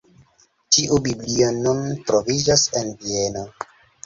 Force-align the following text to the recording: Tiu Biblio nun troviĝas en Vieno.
Tiu 0.77 0.97
Biblio 1.07 1.49
nun 1.59 1.83
troviĝas 2.09 2.65
en 2.83 2.91
Vieno. 3.05 3.47